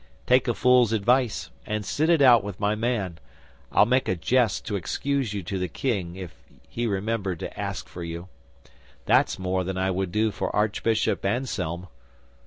Take 0.25 0.47
a 0.47 0.55
fool's 0.55 0.93
advice, 0.93 1.51
and 1.63 1.85
sit 1.85 2.09
it 2.09 2.23
out 2.23 2.43
with 2.43 2.59
my 2.59 2.73
man. 2.73 3.19
I'll 3.71 3.85
make 3.85 4.07
a 4.07 4.15
jest 4.15 4.65
to 4.65 4.75
excuse 4.75 5.31
you 5.35 5.43
to 5.43 5.59
the 5.59 5.67
King 5.67 6.15
if 6.15 6.33
he 6.67 6.87
remember 6.87 7.35
to 7.35 7.55
ask 7.59 7.87
for 7.87 8.03
you. 8.03 8.27
That's 9.05 9.37
more 9.37 9.63
than 9.63 9.77
I 9.77 9.91
would 9.91 10.11
do 10.11 10.31
for 10.31 10.49
Archbishop 10.55 11.23
Anselm." 11.23 11.85